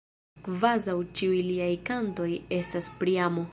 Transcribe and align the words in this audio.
Kvazaŭ 0.45 0.95
ĉiuj 1.19 1.43
liaj 1.49 1.69
kantoj 1.91 2.29
estas 2.63 2.93
pri 3.03 3.17
amo. 3.31 3.49